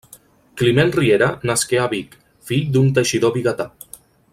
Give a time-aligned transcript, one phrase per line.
[0.61, 2.17] Climent Riera nasqué a Vic,
[2.49, 3.71] fill d'un teixidor vigatà.